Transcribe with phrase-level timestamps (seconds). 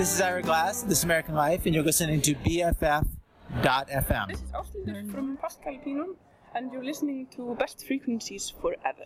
[0.00, 4.28] This is Ira Glass, This American Life, and you're listening to BFF.FM.
[4.28, 6.14] This is Austin from Pascal Pinon,
[6.54, 9.04] and you're listening to Best Frequencies for Forever.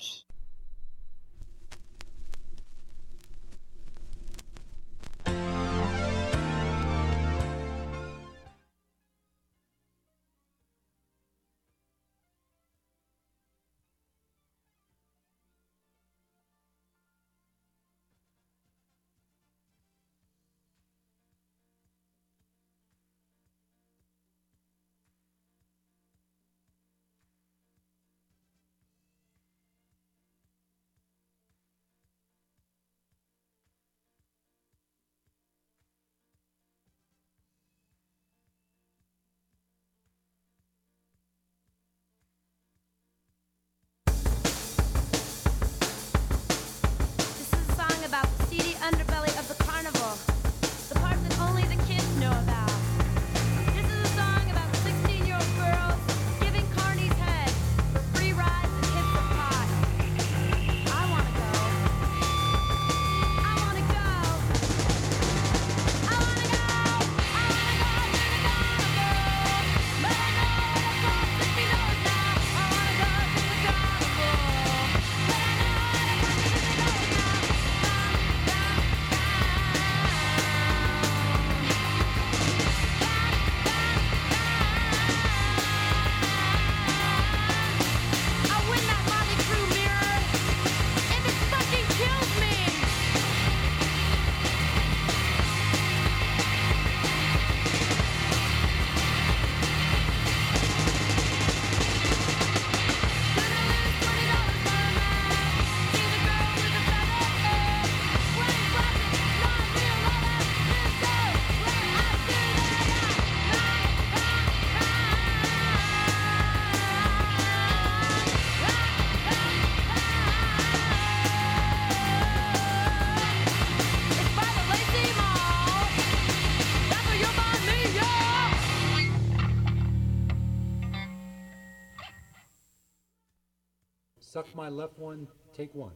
[134.65, 135.93] my left one, take one.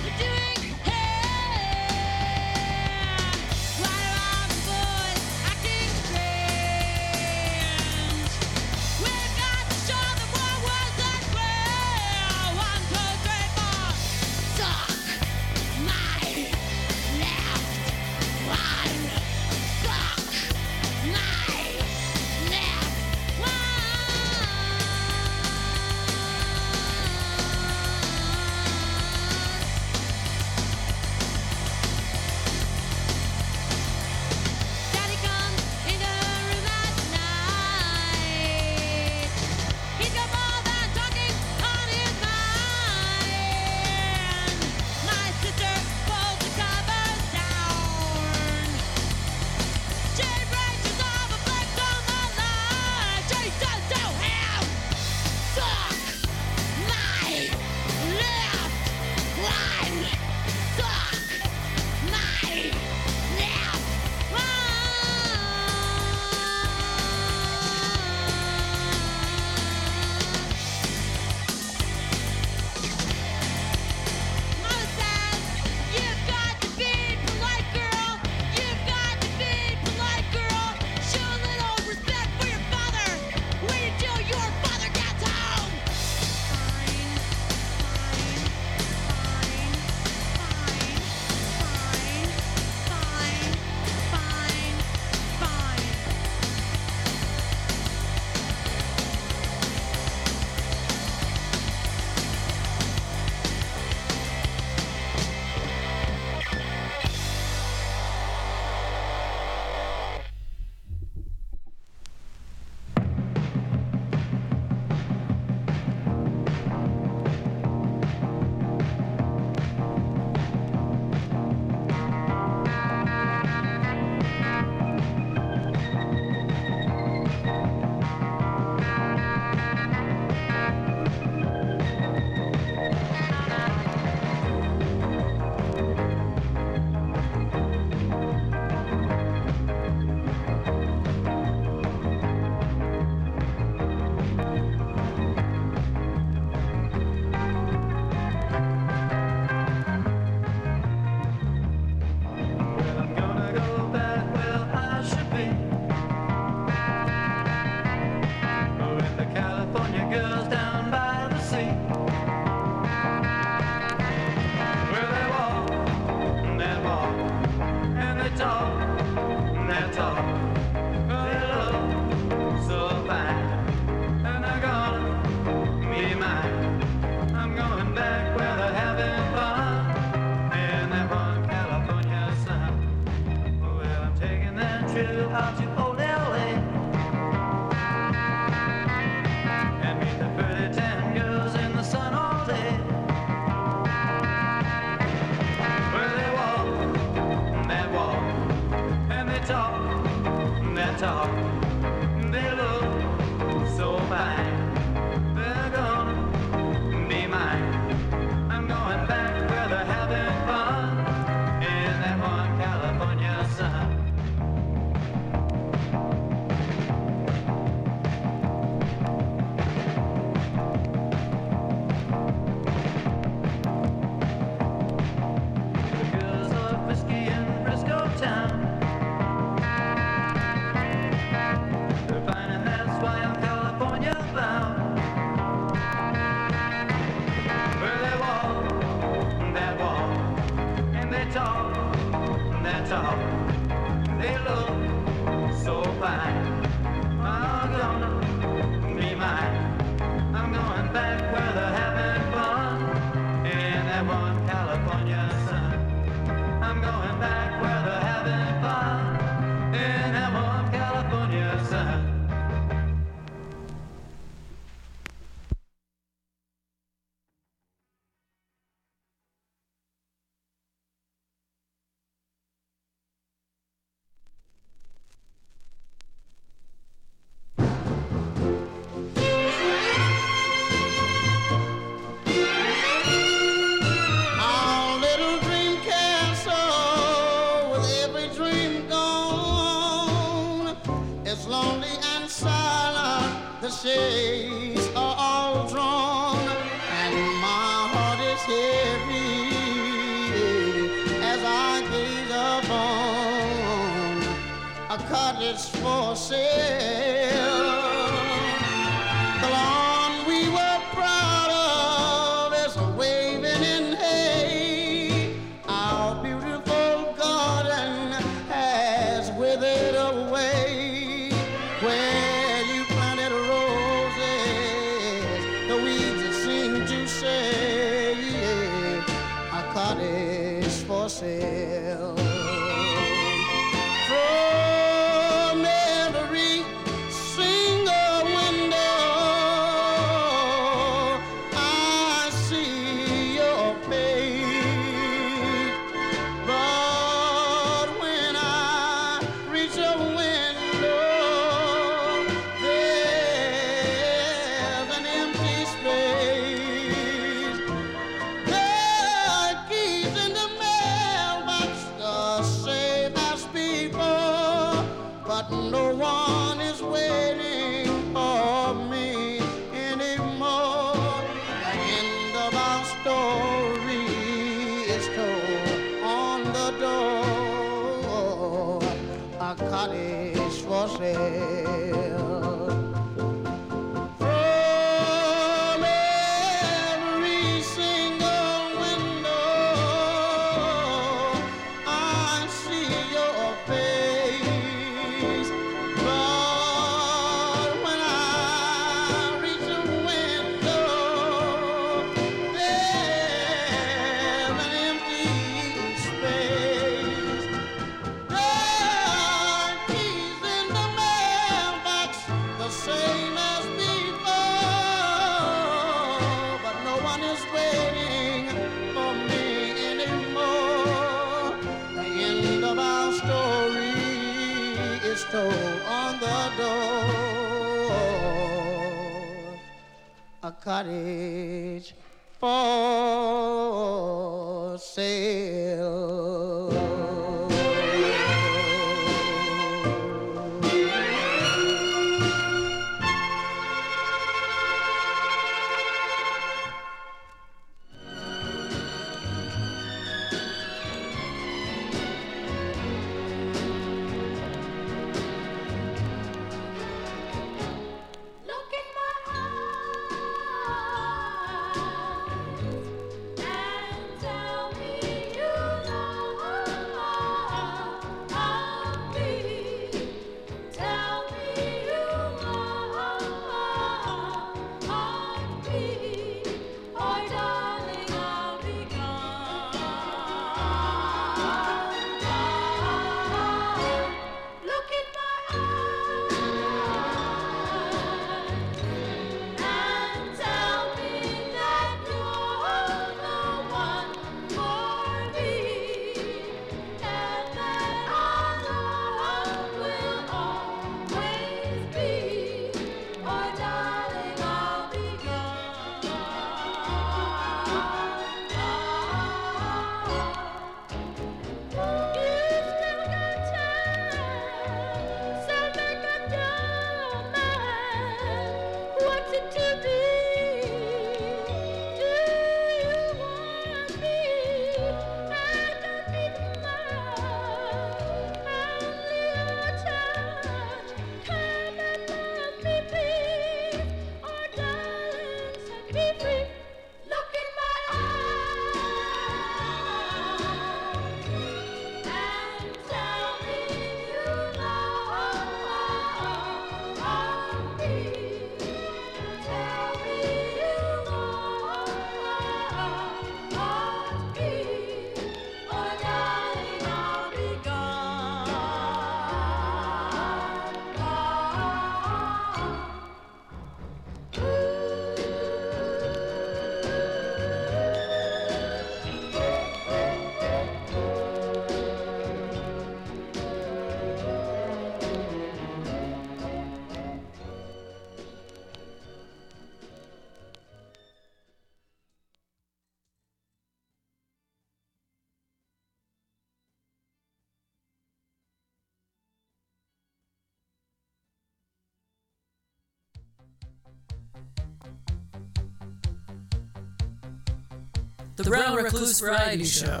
[598.50, 600.00] Brown Recluse Variety Show.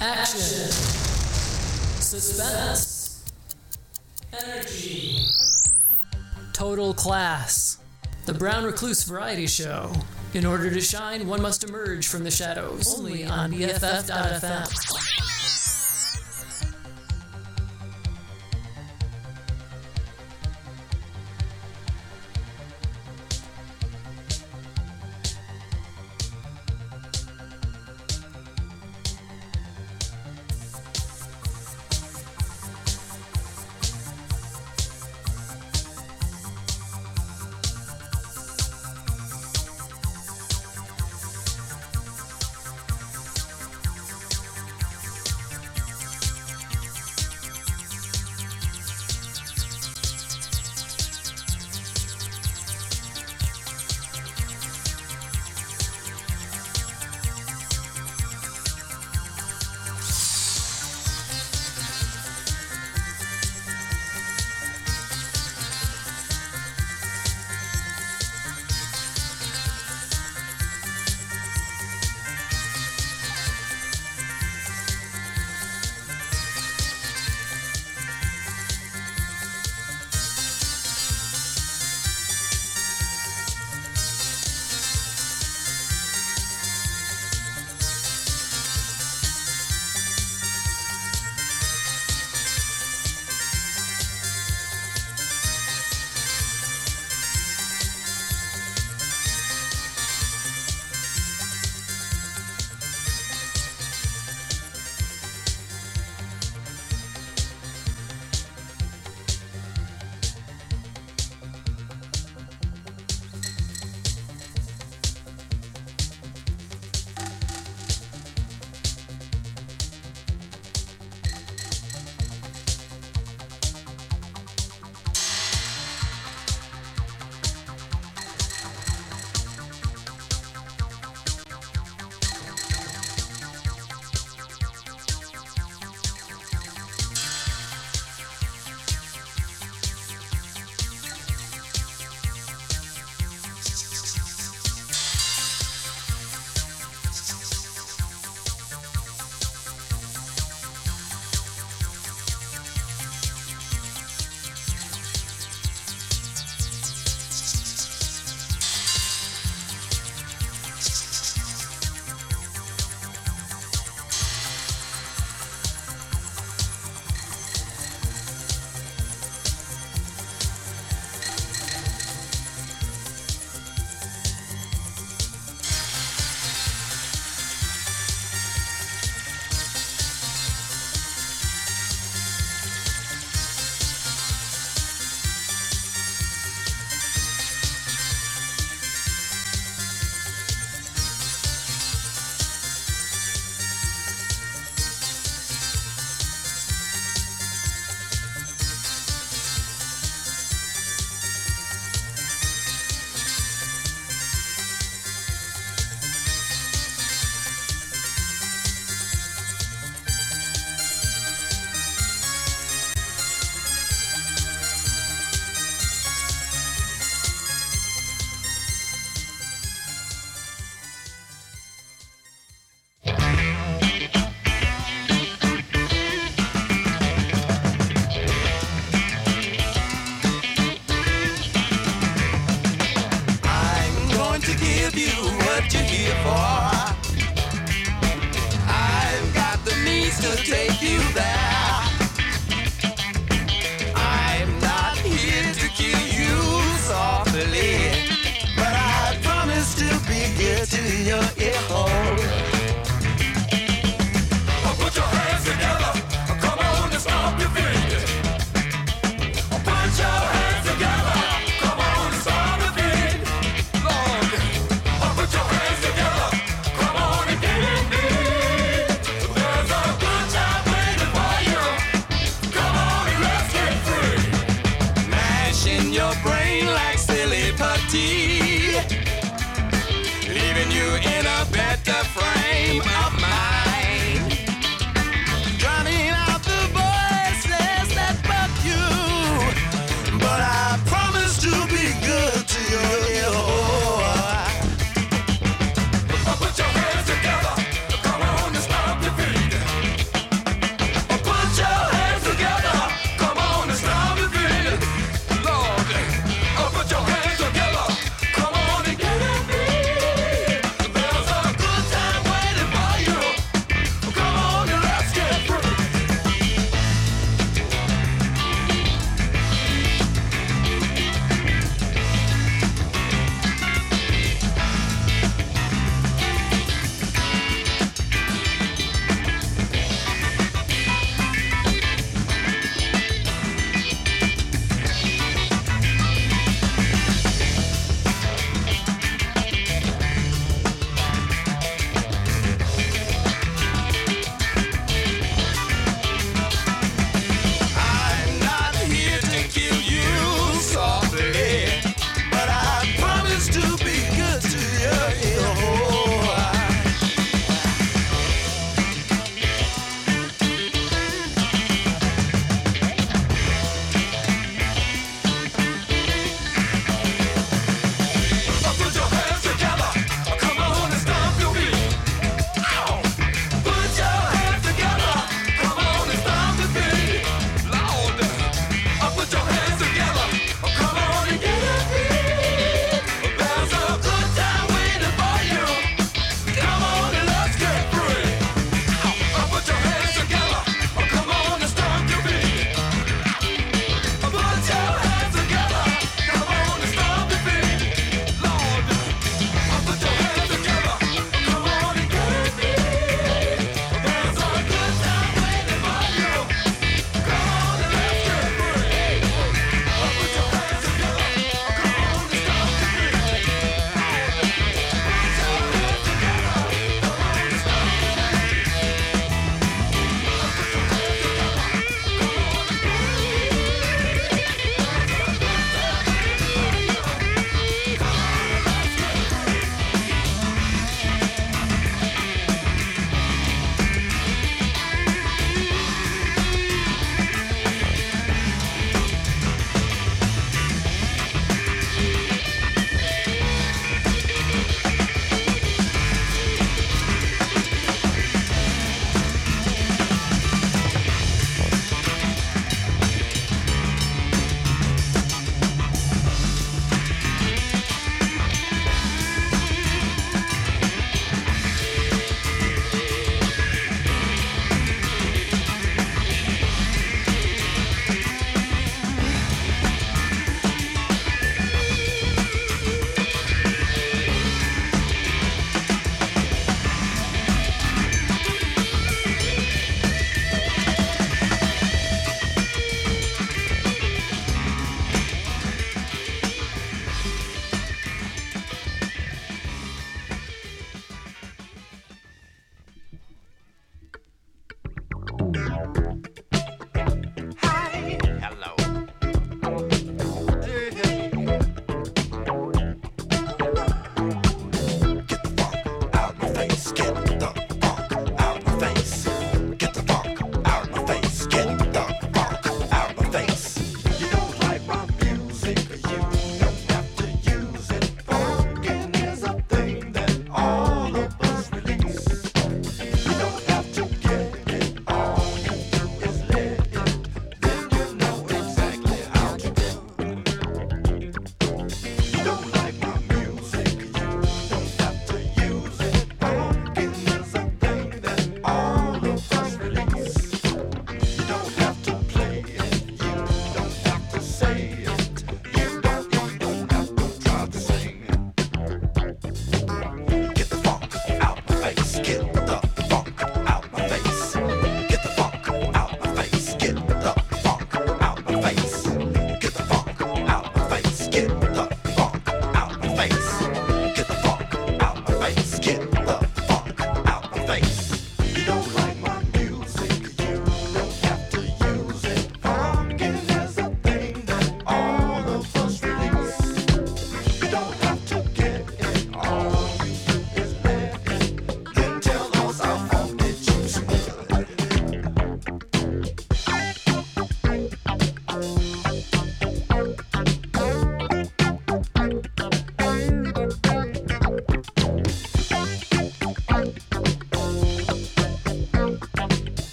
[0.00, 0.68] Action.
[2.00, 3.24] Suspense.
[4.32, 5.28] Energy.
[6.52, 7.78] Total class.
[8.26, 9.92] The Brown Recluse Variety Show.
[10.34, 12.98] In order to shine, one must emerge from the shadows.
[12.98, 14.91] Only on BFF.fm.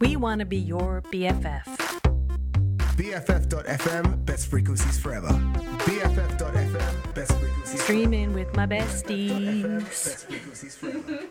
[0.00, 1.64] We want to be your BFF.
[2.96, 5.28] BFF.fm, best frequencies forever.
[5.28, 7.82] BFF.fm, best frequencies forever.
[7.82, 9.30] Streaming with my besties.
[9.30, 11.27] BFF.fm, best frequencies forever.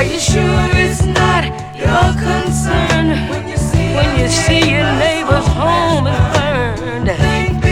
[0.00, 0.40] Are you sure
[0.80, 1.44] it's not
[1.76, 7.10] your concern when you see, when you see your neighbor's home is burned?
[7.20, 7.62] Think,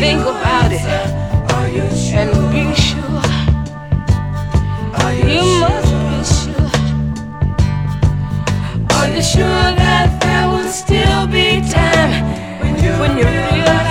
[0.00, 2.20] think about it sure?
[2.20, 3.20] and be sure.
[5.04, 5.60] Are you, you sure?
[5.60, 6.70] must be sure.
[8.96, 12.24] Are you sure that there will still be time
[12.62, 13.87] when you, when you realize?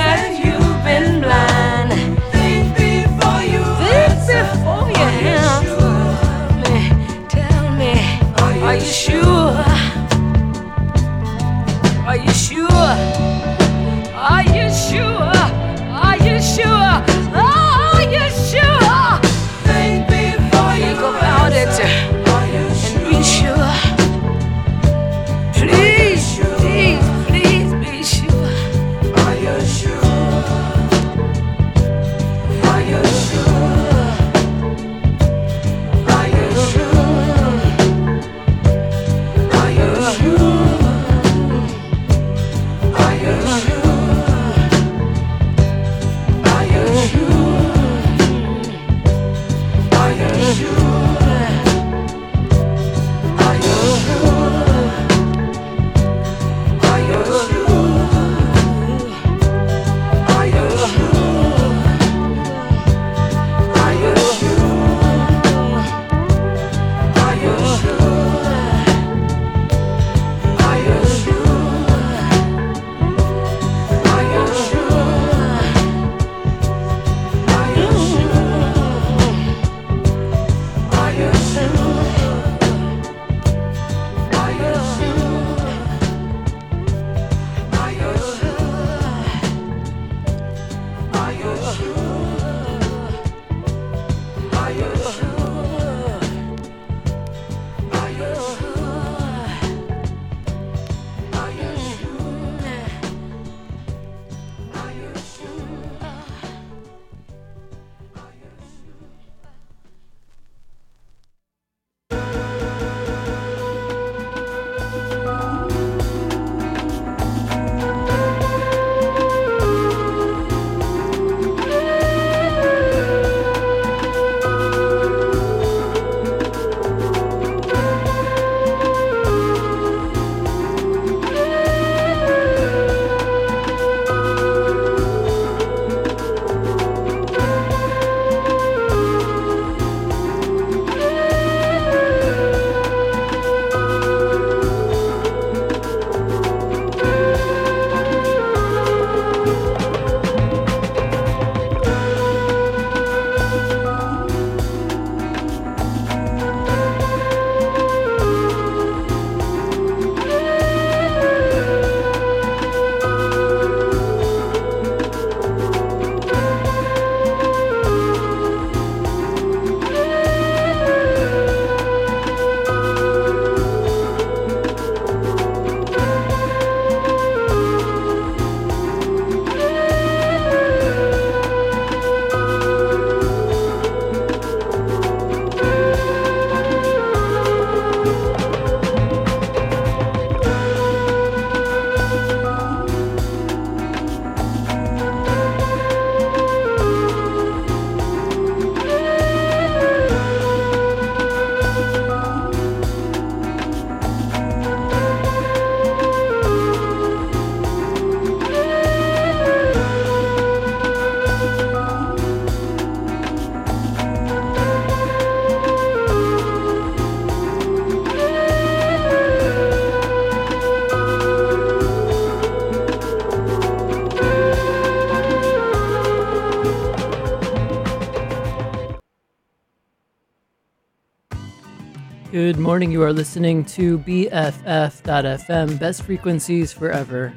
[232.47, 232.93] Good morning.
[232.93, 237.33] You are listening to BFF.FM, Best Frequencies Forever.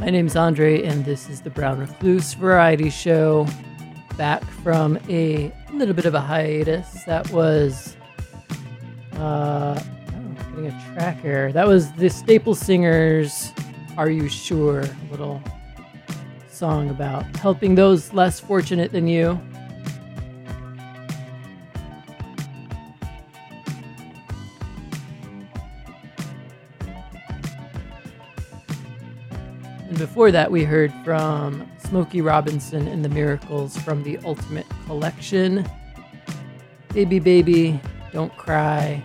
[0.00, 3.46] My name's Andre, and this is the Brown Recluse Variety Show.
[4.16, 7.04] Back from a little bit of a hiatus.
[7.04, 7.96] That was,
[9.12, 9.80] uh,
[10.56, 11.52] getting a tracker.
[11.52, 13.52] That was the Staple Singers.
[13.96, 14.82] Are you sure?
[15.12, 15.40] Little
[16.48, 19.40] song about helping those less fortunate than you.
[29.94, 35.64] And before that, we heard from Smokey Robinson and the Miracles from the Ultimate Collection.
[36.92, 37.80] Baby, baby,
[38.12, 39.04] don't cry.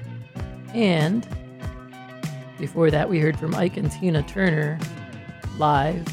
[0.74, 1.28] And
[2.58, 4.80] before that, we heard from Ike and Tina Turner
[5.60, 6.08] live,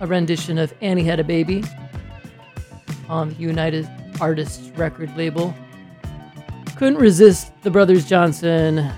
[0.00, 1.62] a rendition of Annie Had a Baby
[3.08, 3.88] on the United
[4.20, 5.54] Artists record label.
[6.74, 8.90] Couldn't resist the Brothers Johnson,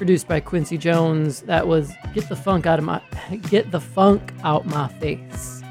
[0.00, 1.42] produced by Quincy Jones.
[1.42, 3.02] That was Get the Funk Out of My
[3.50, 5.62] Get the Funk Out My Face.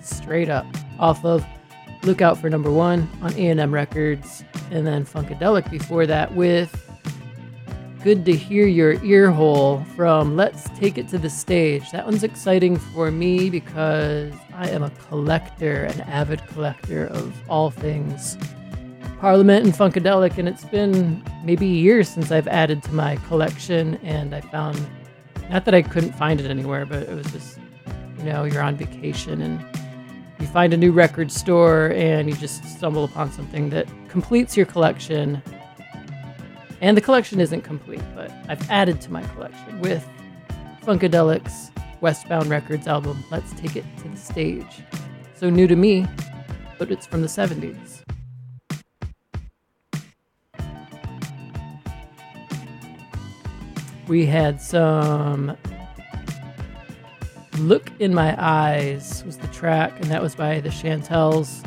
[0.00, 0.64] Straight up.
[0.98, 1.44] Off of
[2.02, 4.42] Lookout for Number One on A&M Records.
[4.70, 6.74] And then Funkadelic before that with
[8.02, 11.90] Good to Hear Your Ear Hole from Let's Take It to the Stage.
[11.90, 17.70] That one's exciting for me because I am a collector, an avid collector of all
[17.70, 18.38] things
[19.22, 24.34] Parliament and Funkadelic, and it's been maybe years since I've added to my collection, and
[24.34, 24.84] I found
[25.48, 27.60] not that I couldn't find it anywhere, but it was just
[28.18, 29.64] you know you're on vacation and
[30.40, 34.66] you find a new record store and you just stumble upon something that completes your
[34.66, 35.40] collection.
[36.80, 40.04] And the collection isn't complete, but I've added to my collection with
[40.82, 41.70] Funkadelic's
[42.00, 44.82] Westbound Records album, Let's Take It to the Stage.
[45.36, 46.08] So new to me,
[46.76, 48.02] but it's from the 70s.
[54.12, 55.56] We had some
[57.56, 61.64] Look in My Eyes was the track, and that was by the Chantels.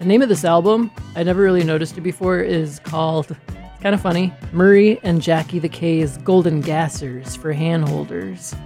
[0.00, 3.36] The name of this album, I never really noticed it before, is called,
[3.80, 8.58] kind of funny, Murray and Jackie the K's Golden Gassers for Handholders.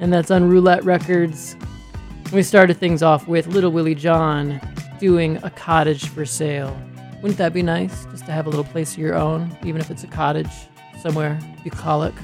[0.00, 1.54] And that's on Roulette Records.
[2.32, 4.60] We started things off with Little Willie John
[4.98, 6.76] doing a cottage for sale.
[7.22, 8.04] Wouldn't that be nice?
[8.06, 10.50] Just to have a little place of your own, even if it's a cottage
[11.02, 12.14] somewhere bucolic.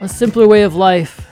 [0.00, 1.26] A simpler way of life.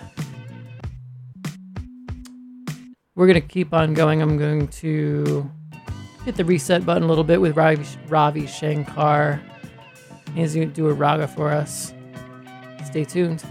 [3.15, 4.21] We're going to keep on going.
[4.21, 5.51] I'm going to
[6.27, 9.43] hit the reset button a little bit with Ravi, Ravi Shankar.
[10.35, 11.95] He's going to do a raga for us.
[12.85, 13.43] Stay tuned.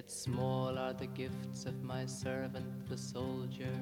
[0.00, 3.78] Yet small are the gifts of my servant the soldier.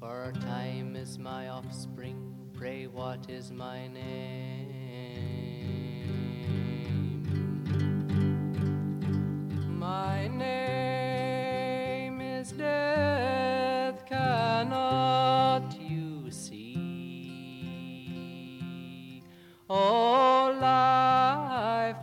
[0.00, 4.02] For time is my offspring, pray what is my name?
[9.78, 16.74] My name is Death Cannot You See?
[19.70, 22.02] Oh, life.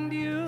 [0.00, 0.39] and you.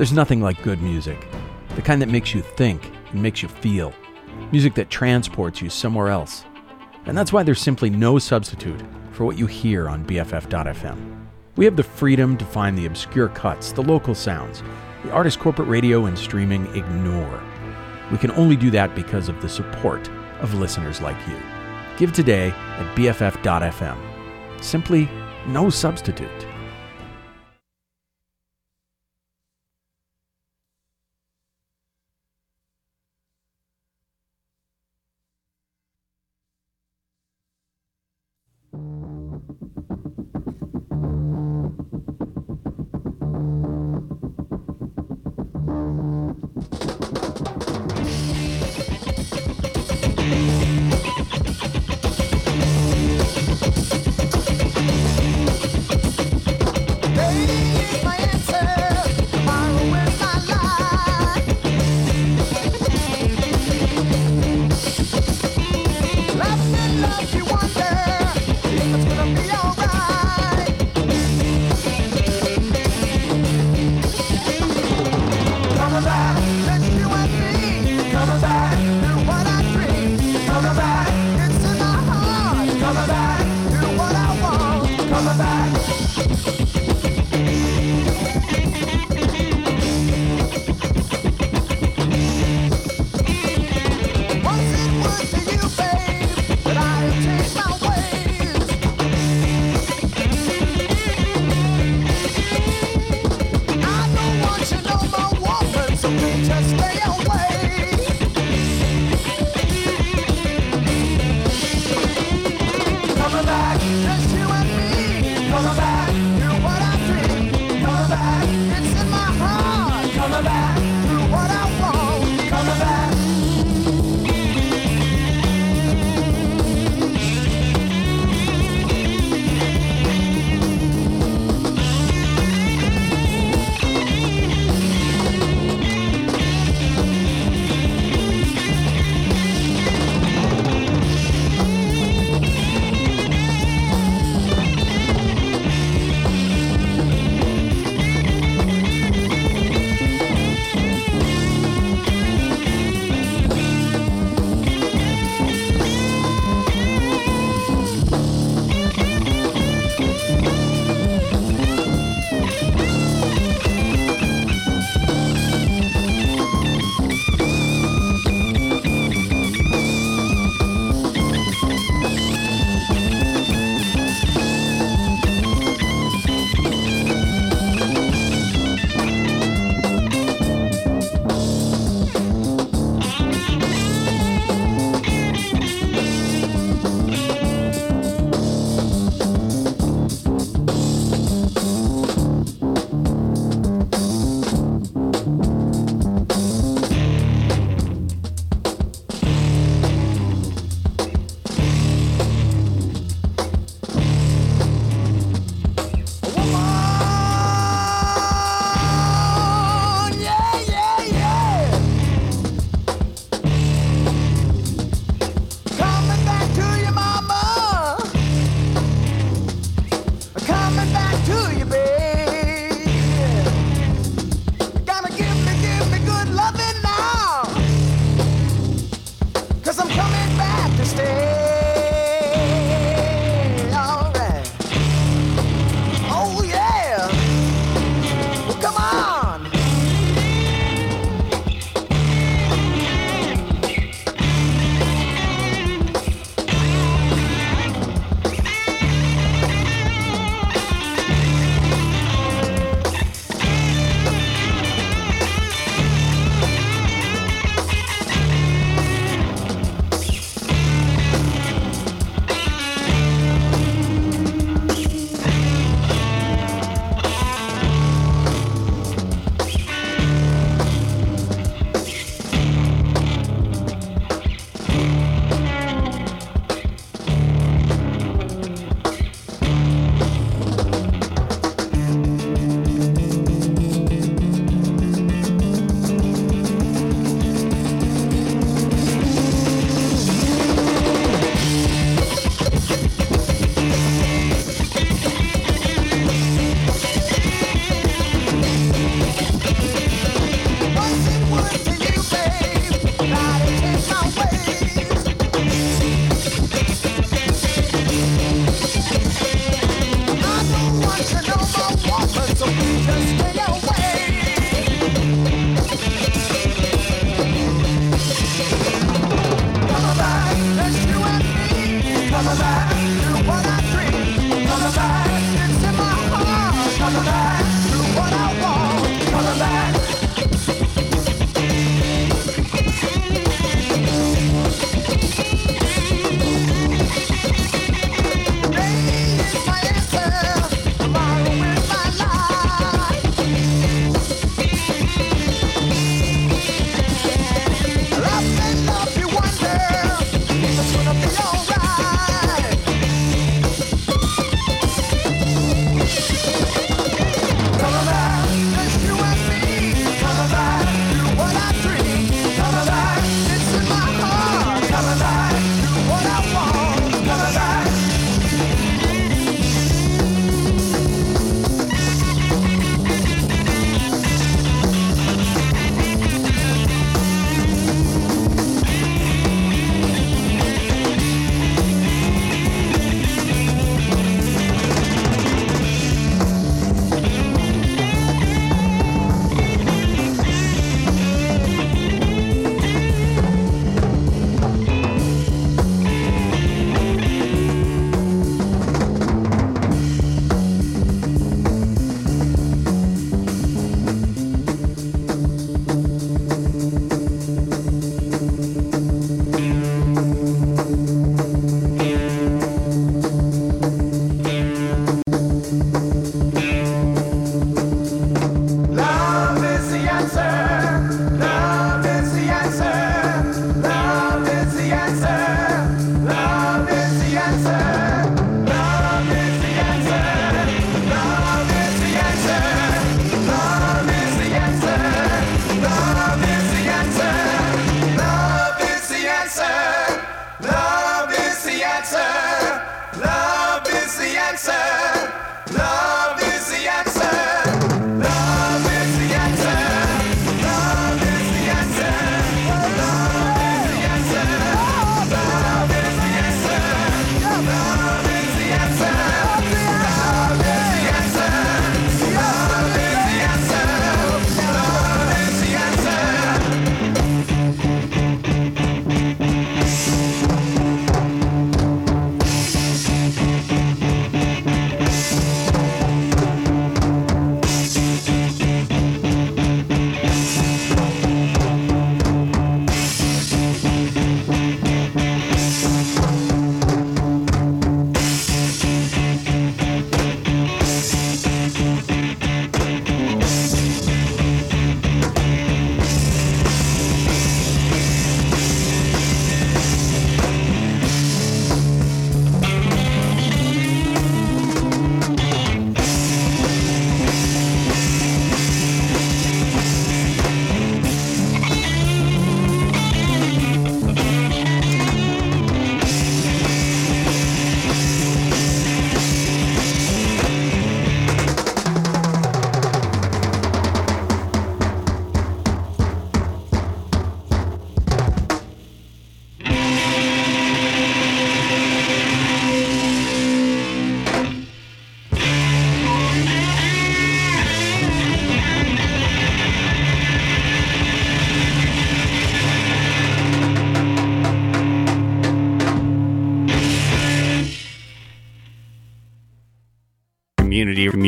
[0.00, 1.26] There's nothing like good music,
[1.76, 3.92] the kind that makes you think and makes you feel,
[4.50, 6.46] music that transports you somewhere else.
[7.04, 8.80] And that's why there's simply no substitute
[9.12, 11.26] for what you hear on BFF.fm.
[11.56, 14.62] We have the freedom to find the obscure cuts, the local sounds,
[15.04, 17.42] the artists corporate radio and streaming ignore.
[18.10, 20.08] We can only do that because of the support
[20.40, 21.36] of listeners like you.
[21.98, 24.64] Give today at BFF.fm.
[24.64, 25.10] Simply
[25.46, 26.46] no substitute.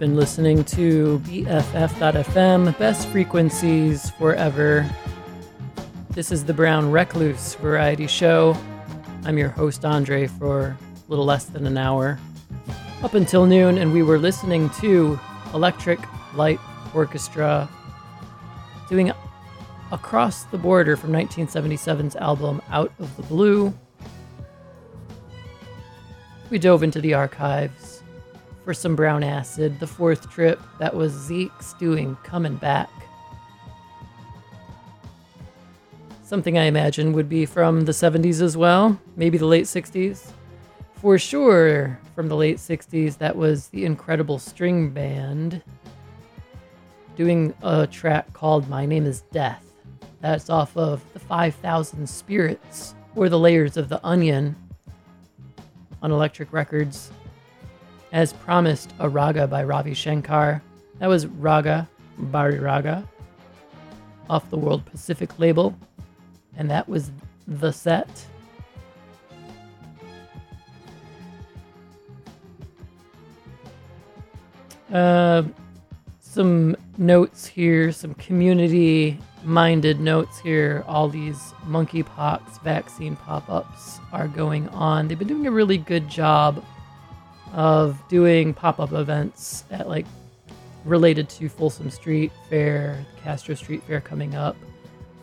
[0.00, 4.88] Been listening to BFF.FM, best frequencies forever.
[6.08, 8.56] This is the Brown Recluse Variety Show.
[9.26, 10.78] I'm your host, Andre, for a
[11.08, 12.18] little less than an hour.
[13.02, 15.20] Up until noon, and we were listening to
[15.52, 16.00] Electric
[16.34, 16.60] Light
[16.94, 17.68] Orchestra
[18.88, 19.12] doing
[19.92, 23.74] Across the Border from 1977's album Out of the Blue.
[26.48, 27.99] We dove into the archives
[28.70, 29.80] for some brown acid.
[29.80, 32.88] The fourth trip, that was Zekes doing Coming Back.
[36.22, 40.30] Something I imagine would be from the 70s as well, maybe the late 60s.
[40.94, 45.60] For sure, from the late 60s, that was the Incredible String Band
[47.16, 49.64] doing a track called My Name is Death.
[50.20, 54.54] That's off of the 5,000 Spirits or the Layers of the Onion
[56.02, 57.10] on Elektra Records.
[58.12, 60.62] As promised, a raga by Ravi Shankar.
[60.98, 61.88] That was Raga
[62.20, 63.06] Bariragi
[64.28, 65.76] off the World Pacific label.
[66.56, 67.12] And that was
[67.46, 68.08] the set.
[74.92, 75.44] Uh,
[76.20, 80.84] some notes here, some community minded notes here.
[80.88, 85.06] All these monkeypox vaccine pop ups are going on.
[85.06, 86.64] They've been doing a really good job
[87.52, 90.06] of doing pop up events at like
[90.84, 94.56] related to Folsom Street Fair, Castro Street Fair coming up,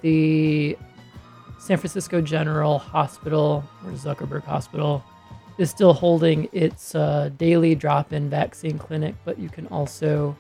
[0.01, 0.77] the
[1.59, 5.03] San Francisco General Hospital or Zuckerberg Hospital
[5.57, 10.35] is still holding its uh, daily drop in vaccine clinic, but you can also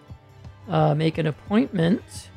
[0.69, 2.29] uh, make an appointment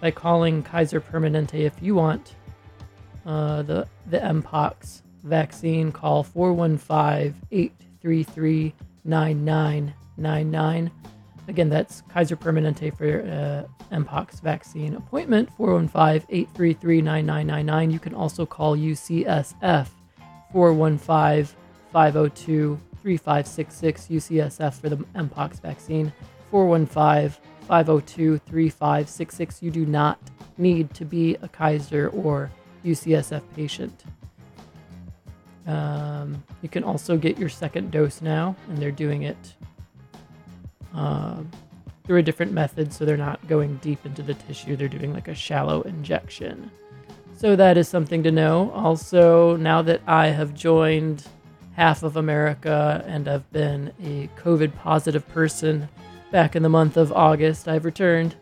[0.00, 2.34] by calling Kaiser Permanente if you want
[3.24, 5.92] uh, the, the Mpox vaccine.
[5.92, 7.34] Call 415
[8.02, 10.90] 833 9999.
[11.48, 17.90] Again, that's Kaiser Permanente for uh, Mpox vaccine appointment 415 833 9999.
[17.90, 19.88] You can also call UCSF
[20.52, 21.56] 415
[21.92, 26.12] 502 3566 UCSF for the Mpox vaccine
[26.50, 29.62] 415 502 3566.
[29.62, 30.18] You do not
[30.58, 32.50] need to be a Kaiser or
[32.84, 34.04] UCSF patient.
[35.68, 39.54] Um, you can also get your second dose now, and they're doing it
[40.94, 41.42] uh,
[42.04, 44.76] through a different method, so they're not going deep into the tissue.
[44.76, 46.70] They're doing like a shallow injection.
[47.36, 48.72] So that is something to know.
[48.74, 51.26] Also, now that I have joined
[51.76, 55.88] half of America and I've been a COVID positive person
[56.32, 58.34] back in the month of August, I've returned.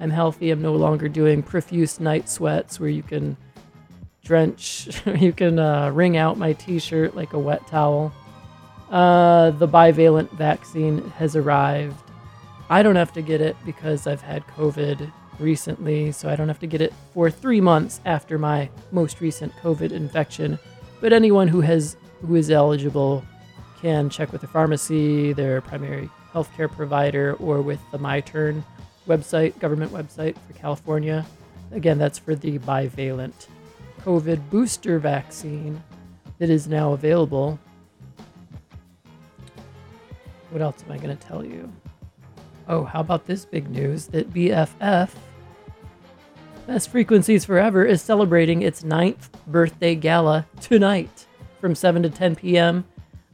[0.00, 0.50] I'm healthy.
[0.50, 3.36] I'm no longer doing profuse night sweats where you can
[4.24, 4.88] drench,
[5.18, 8.12] you can uh, wring out my t shirt like a wet towel.
[8.90, 12.10] Uh, the bivalent vaccine has arrived.
[12.68, 16.60] I don't have to get it because I've had COVID recently, so I don't have
[16.60, 20.58] to get it for three months after my most recent COVID infection.
[21.00, 21.96] But anyone who has
[22.26, 23.24] who is eligible
[23.80, 28.62] can check with the pharmacy, their primary healthcare provider, or with the MyTurn
[29.08, 31.26] website, government website for California.
[31.72, 33.48] Again, that's for the bivalent
[34.04, 35.82] COVID booster vaccine
[36.38, 37.58] that is now available.
[40.50, 41.72] What else am I going to tell you?
[42.68, 45.10] Oh, how about this big news that BFF,
[46.66, 51.26] Best Frequencies Forever, is celebrating its ninth birthday gala tonight
[51.60, 52.84] from 7 to 10 p.m.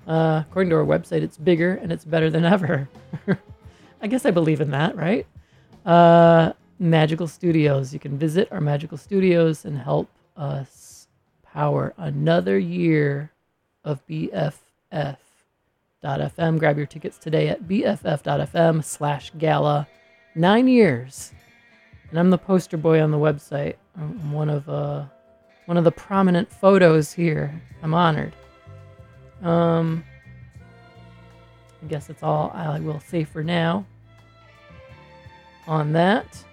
[0.06, 2.88] Uh, according to our website, it's bigger and it's better than ever.
[4.02, 5.26] I guess I believe in that, right?
[5.86, 7.94] Uh, Magical Studios.
[7.94, 10.08] You can visit our Magical Studios and help
[10.39, 11.09] us
[11.43, 13.32] power another year
[13.85, 14.59] of BFF.FM.
[16.59, 19.89] Grab your tickets today at BFF.FM slash gala.
[20.35, 21.32] Nine years.
[22.10, 23.74] And I'm the poster boy on the website.
[23.97, 25.05] I'm one of uh,
[25.66, 27.60] one of the prominent photos here.
[27.82, 28.35] I'm honored.
[29.43, 30.05] Um,
[31.82, 33.85] I guess that's all I will say for now
[35.66, 36.44] on that.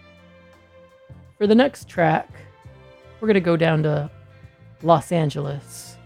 [1.37, 2.29] For the next track,
[3.19, 4.09] we're going to go down to
[4.83, 5.97] Los Angeles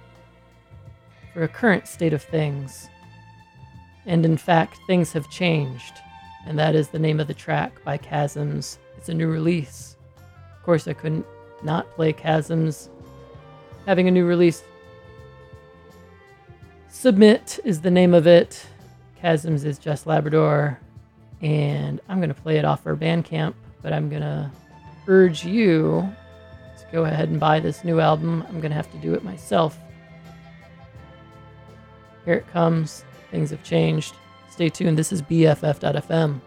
[1.33, 2.89] for a current state of things.
[4.05, 5.93] And in fact, things have changed.
[6.45, 8.77] And that is the name of the track by Chasms.
[8.97, 9.95] It's a new release.
[10.57, 11.25] Of course, I couldn't
[11.63, 12.89] not play Chasms
[13.85, 14.63] having a new release.
[16.87, 18.65] Submit is the name of it.
[19.21, 20.79] Chasms is Jess Labrador.
[21.41, 24.51] And I'm going to play it off our Bandcamp, but I'm going to
[25.07, 26.09] urge you
[26.91, 28.43] go ahead and buy this new album.
[28.47, 29.77] I'm going to have to do it myself.
[32.25, 33.03] Here it comes.
[33.31, 34.15] Things have changed.
[34.49, 34.97] Stay tuned.
[34.97, 36.41] This is BFF.FM.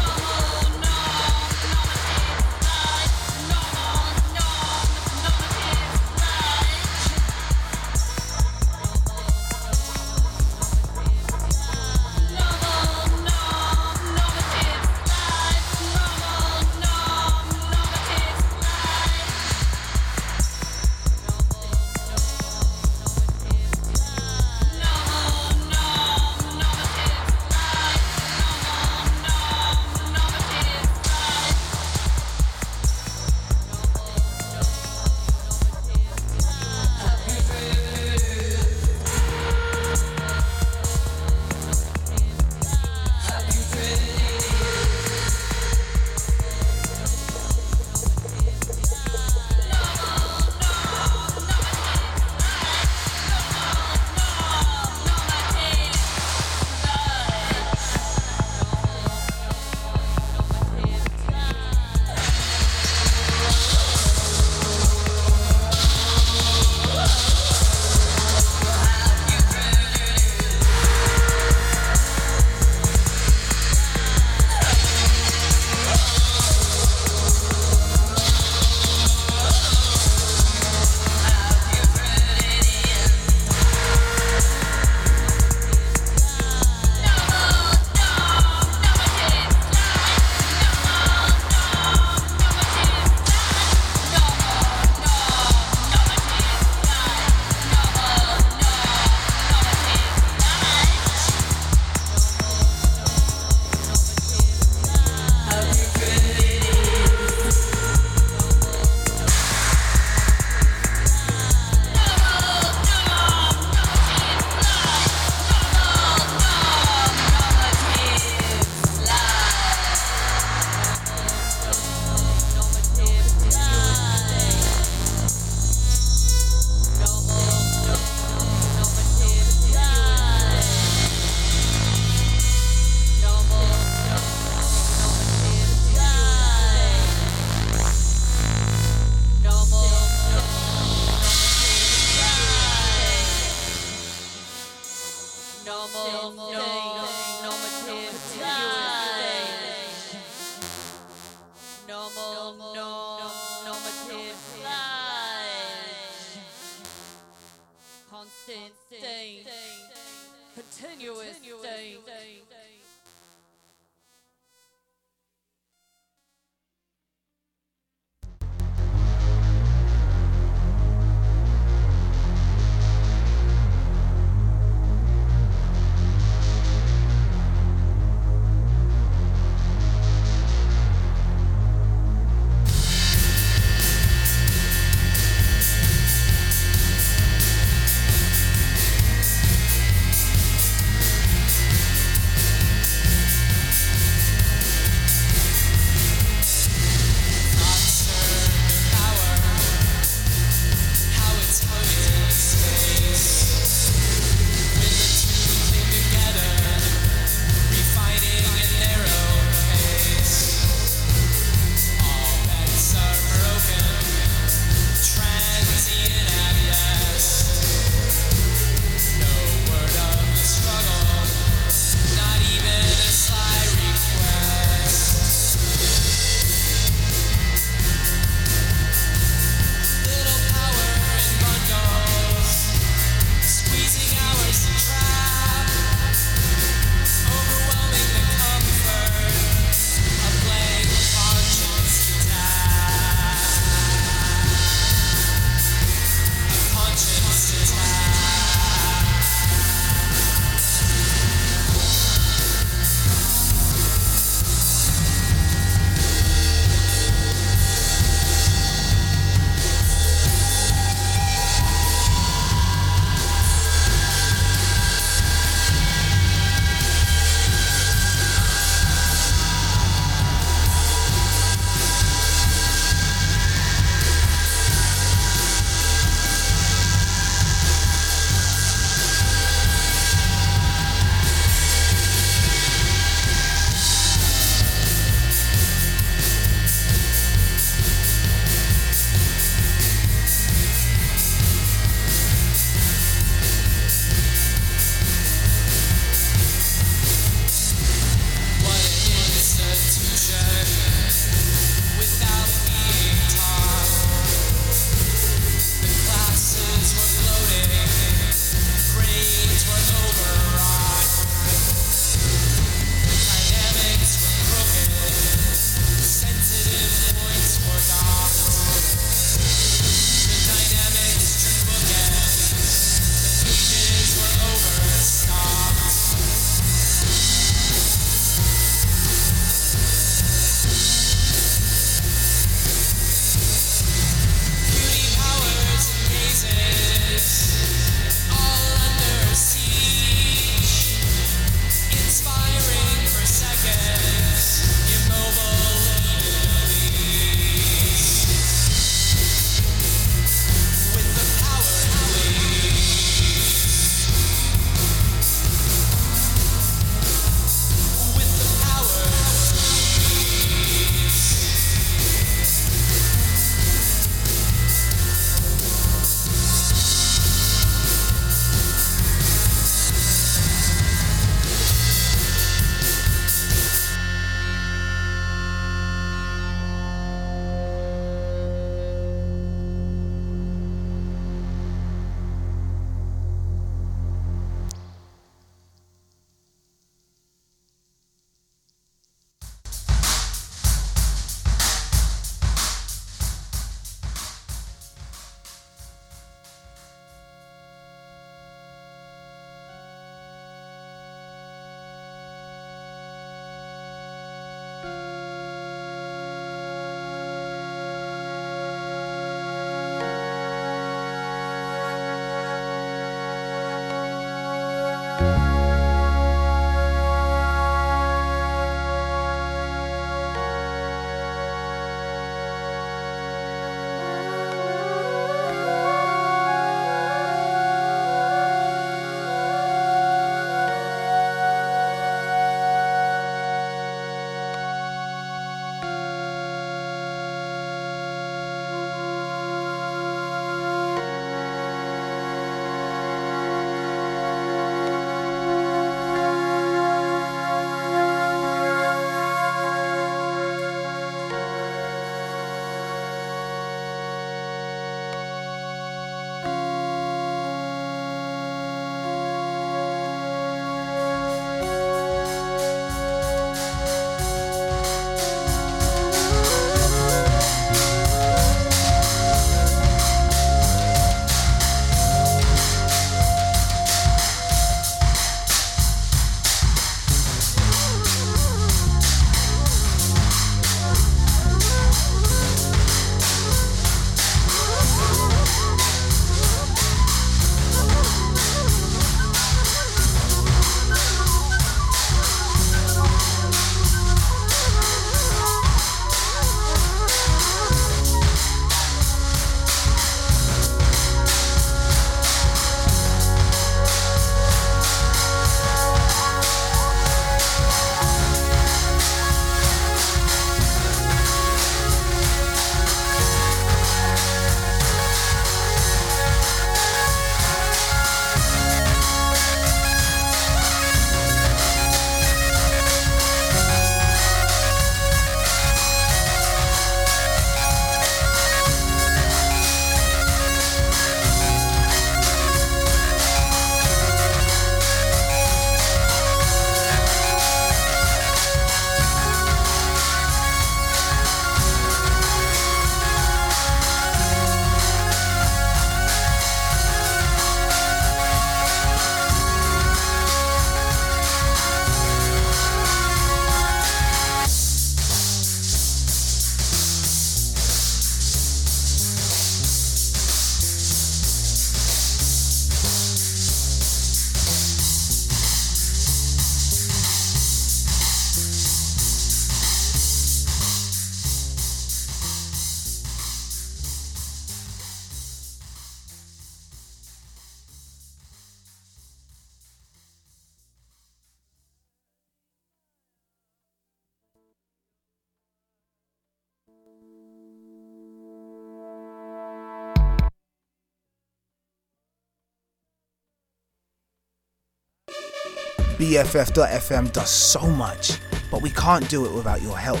[596.10, 598.18] BFF.FM does so much,
[598.50, 600.00] but we can't do it without your help.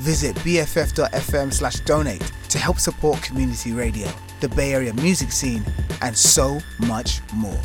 [0.00, 4.08] Visit BFF.FM slash donate to help support community radio,
[4.40, 5.62] the Bay Area music scene,
[6.00, 7.60] and so much more.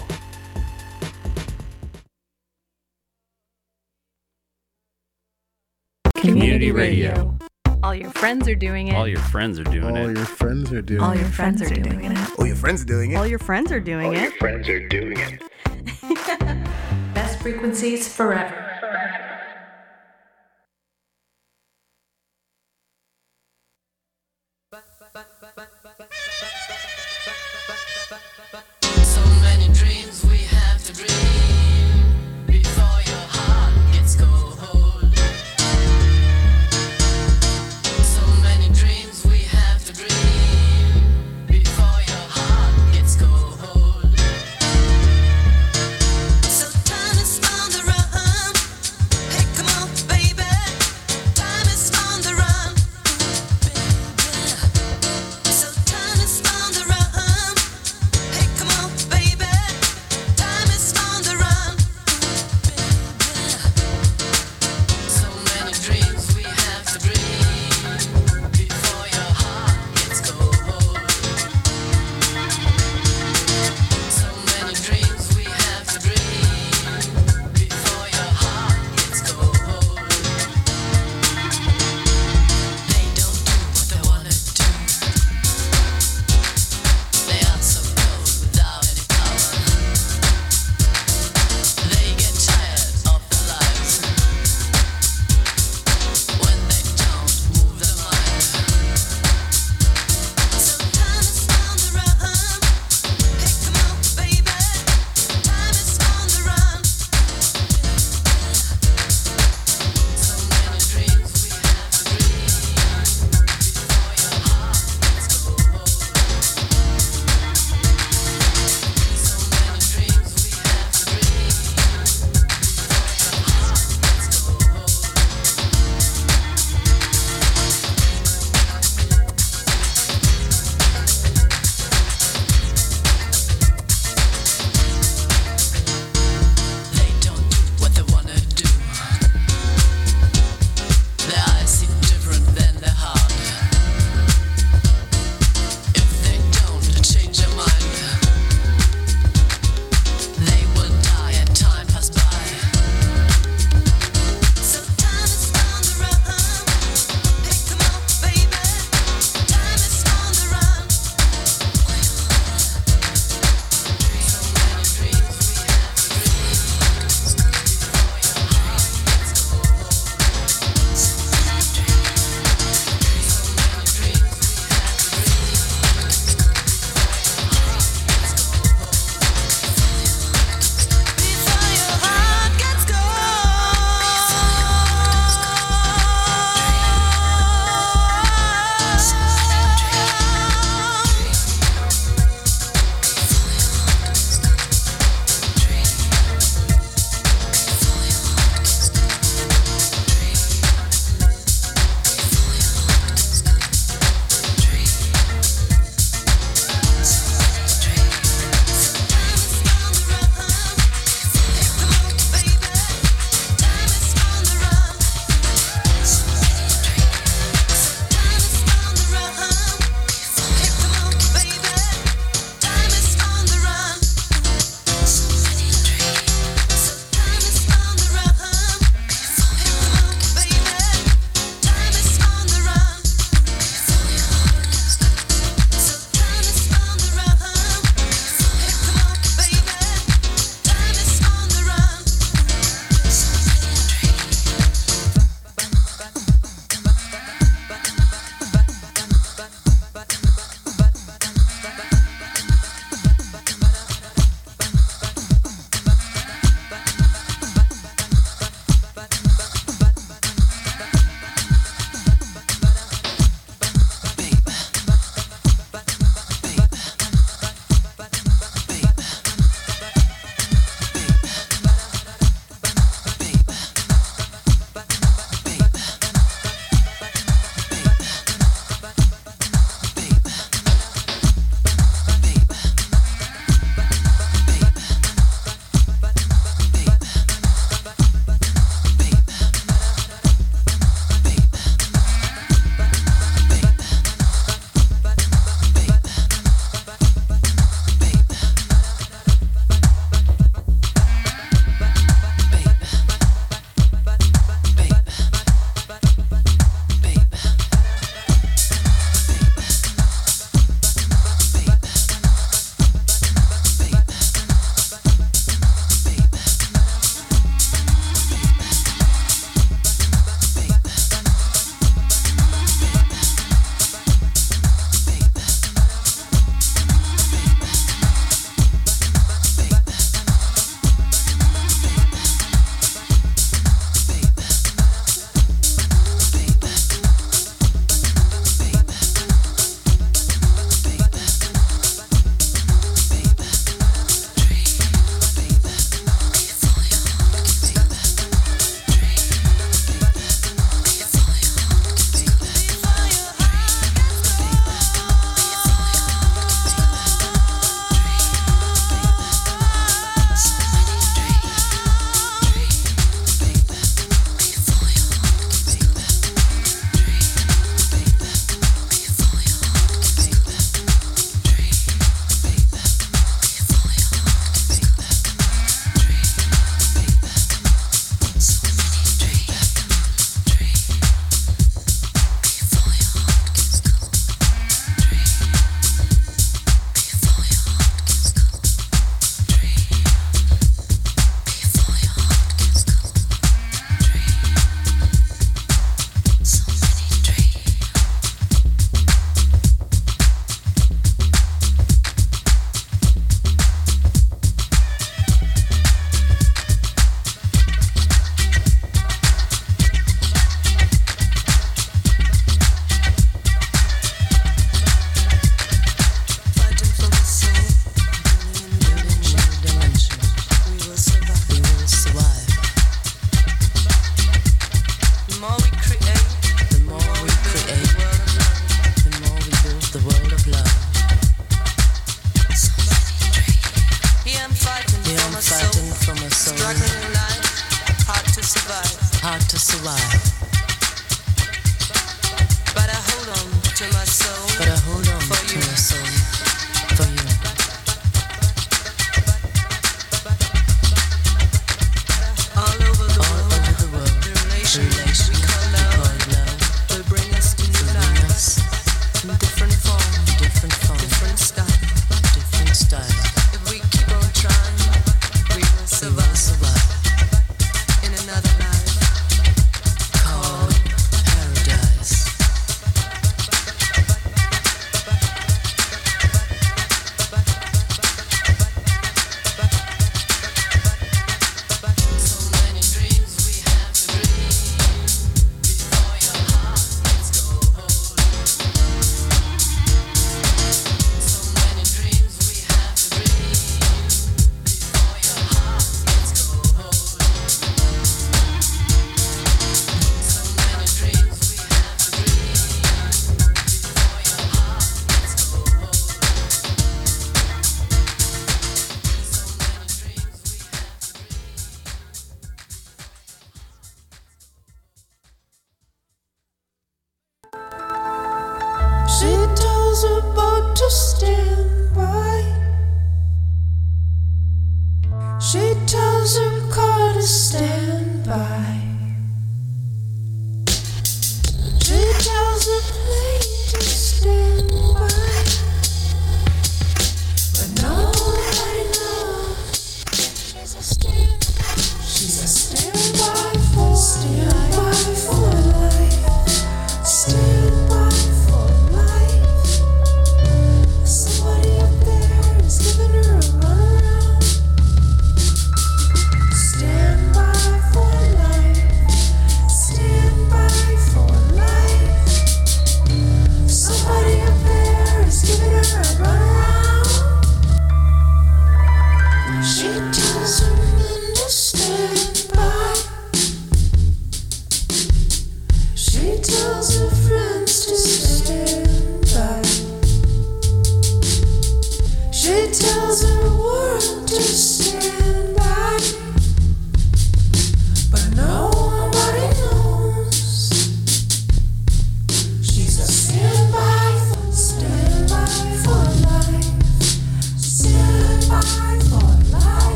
[6.17, 7.37] Community radio.
[7.81, 8.95] All your friends are doing it.
[8.95, 10.17] All your friends are doing All it.
[10.17, 11.19] your friends are doing All it.
[11.19, 12.17] your friends are doing it.
[12.39, 13.15] All your friends are doing it.
[13.15, 14.15] All your friends are doing it.
[14.17, 16.61] All your friends are doing it.
[17.45, 18.74] Frequencies forever.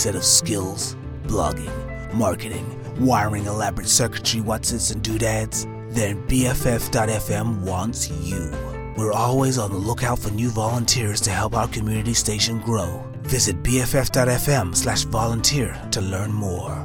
[0.00, 0.96] Set of skills?
[1.26, 2.66] Blogging, marketing,
[2.98, 5.66] wiring elaborate circuitry whatsits and doodads?
[5.90, 8.50] Then BFF.FM wants you.
[8.96, 13.04] We're always on the lookout for new volunteers to help our community station grow.
[13.22, 16.79] Visit BFF.FM slash volunteer to learn more.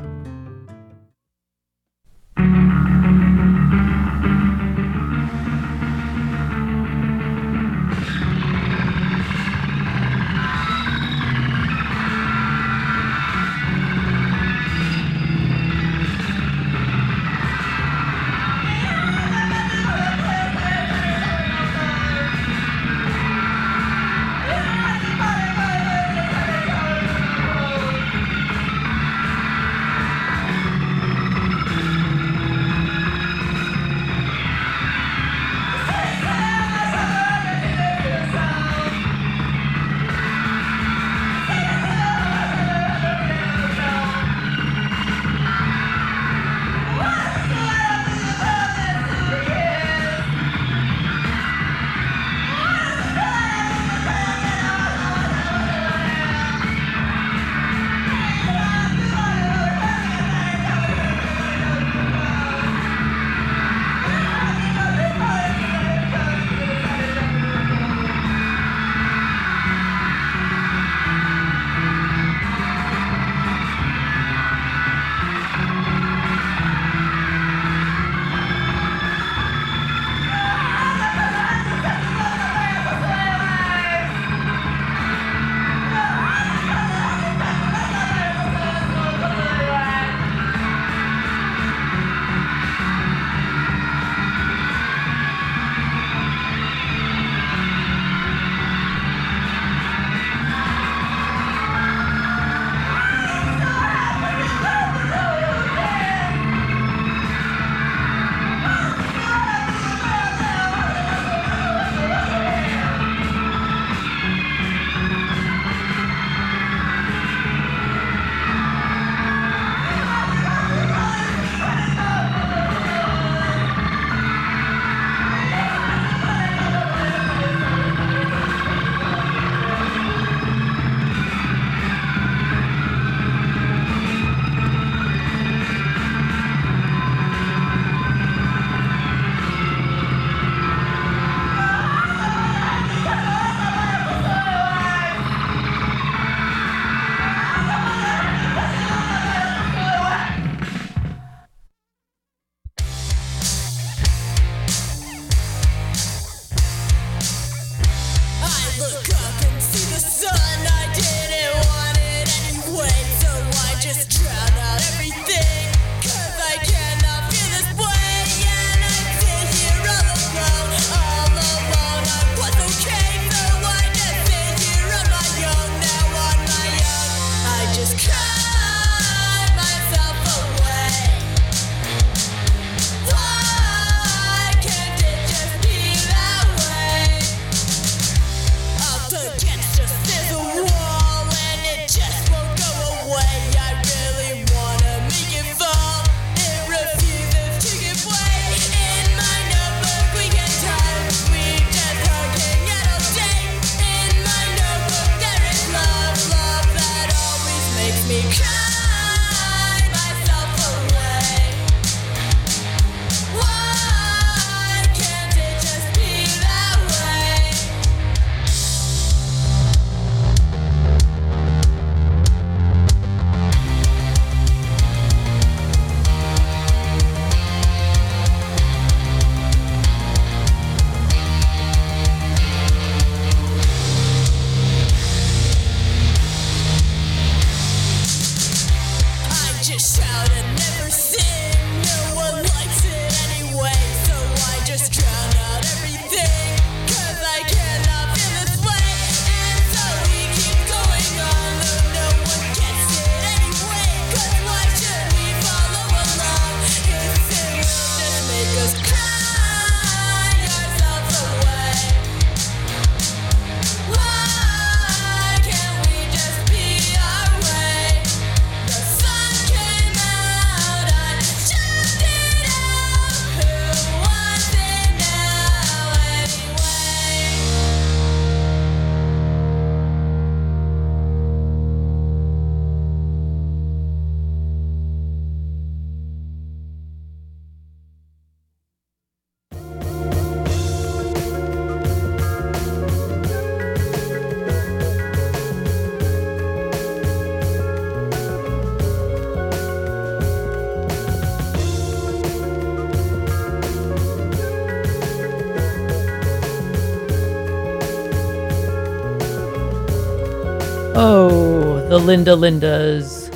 [310.96, 313.34] The Linda Lindas.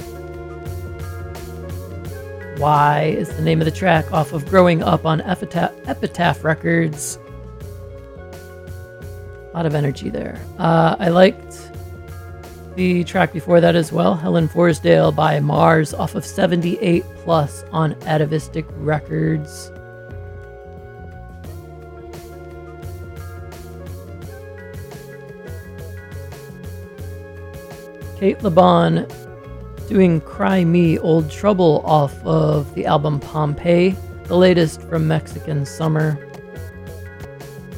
[2.57, 7.19] Why is the name of the track off of Growing Up on Epitaph, Epitaph Records?
[8.31, 10.41] A lot of energy there.
[10.57, 11.71] Uh, I liked
[12.75, 17.93] the track before that as well, Helen Fordsdale by Mars off of 78 Plus on
[18.05, 19.71] Atavistic Records.
[28.19, 29.07] Cate Le Bon
[29.87, 36.19] doing Cry Me Old Trouble off of the album Pompeii, the latest from Mexican Summer.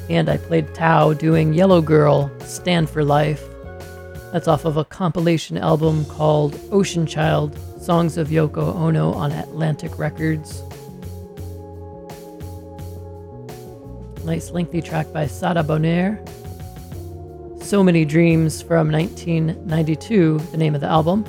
[0.09, 3.47] And I played Thao doing Yellow Girl Stand for Life.
[4.34, 9.99] That's off of a compilation album called Ocean Child Songs of Yoko Ono on Atlantic
[9.99, 10.63] Records.
[14.26, 16.18] Nice lengthy track by Sada Bonaire.
[17.61, 21.25] So Many Dreams from 1992, the name of the album.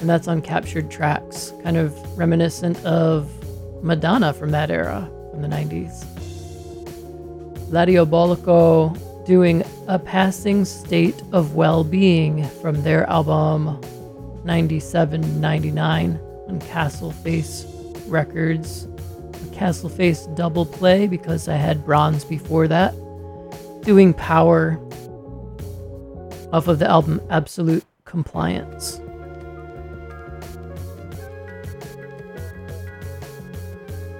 [0.00, 3.30] And that's on Captured Tracks, kind of reminiscent of
[3.82, 6.04] Madonna from that era, from the 90s.
[7.70, 13.80] Ladio Bolocko doing A Passing State of Well Being from their album
[14.44, 17.64] 97 99 on Castle Face
[18.06, 18.86] Records.
[19.46, 22.94] A Castle Face double play because I had bronze before that.
[23.82, 24.78] Doing Power
[26.52, 29.00] off of the album Absolute Compliance.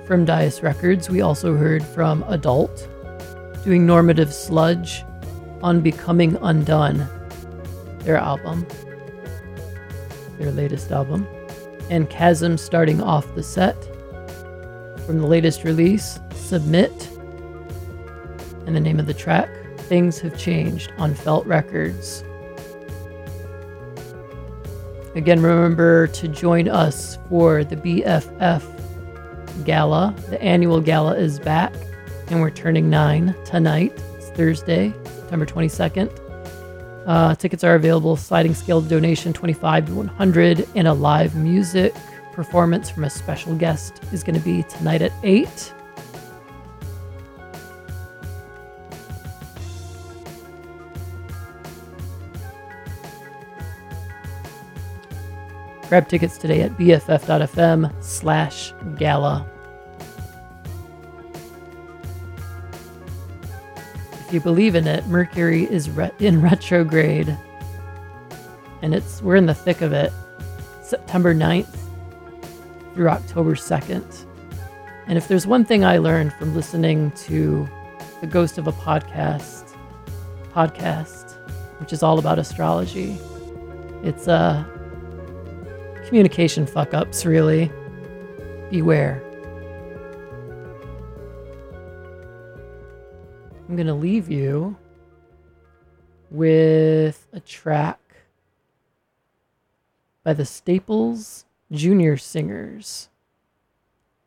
[0.06, 2.88] From Dais Records, we also heard from Adult
[3.64, 5.04] doing Normative Sludge
[5.62, 7.06] on Becoming Undone,
[8.00, 8.66] their album,
[10.38, 11.26] their latest album,
[11.90, 13.76] and Chasm starting off the set
[15.04, 17.08] from the latest release, Submit,
[18.66, 19.48] and the name of the track,
[19.88, 22.22] Things Have Changed on Felt Records.
[25.14, 30.14] Again, remember to join us for the BFF Gala.
[30.28, 31.72] The annual gala is back,
[32.28, 33.92] and we're turning nine tonight.
[34.16, 36.10] It's Thursday, September 22nd.
[37.06, 38.16] Uh, tickets are available.
[38.16, 41.94] Sliding scale donation 25 to 100, and a live music
[42.34, 45.72] performance from a special guest is going to be tonight at 8.
[55.88, 59.50] Grab tickets today at bff.fm slash gala.
[64.26, 67.34] If you believe in it, Mercury is re- in retrograde.
[68.82, 70.12] And it's we're in the thick of it.
[70.82, 71.74] September 9th
[72.94, 74.26] through October 2nd.
[75.06, 77.66] And if there's one thing I learned from listening to
[78.20, 79.74] the Ghost of a Podcast
[80.52, 81.38] podcast,
[81.80, 83.18] which is all about astrology,
[84.02, 84.64] it's uh
[86.08, 87.70] communication fuck ups, really.
[88.70, 89.22] Beware.
[93.68, 94.74] I'm going to leave you
[96.30, 98.00] with a track
[100.24, 103.10] by the Staples Junior Singers.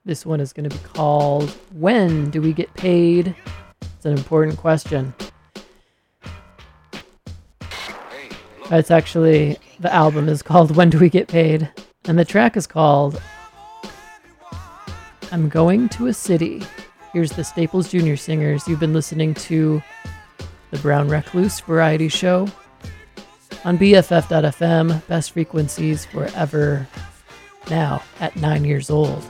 [0.05, 3.35] This one is going to be called When Do We Get Paid?
[3.81, 5.15] It's an important question.
[8.73, 11.69] It's actually, the album is called When Do We Get Paid?
[12.05, 13.21] And the track is called
[15.29, 16.63] I'm Going to a City.
[17.11, 18.65] Here's the Staples Junior Singers.
[18.69, 19.83] You've been listening to
[20.71, 22.47] the Brown Recluse Variety Show
[23.65, 26.87] on BFF.fm, best frequencies forever,
[27.69, 29.21] now at nine years old.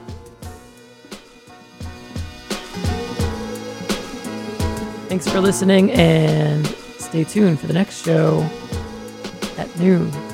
[5.10, 8.48] Thanks for listening and stay tuned for the next show
[9.58, 10.31] at noon.